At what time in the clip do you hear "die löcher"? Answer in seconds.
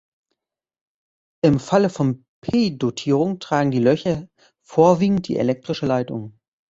3.69-4.27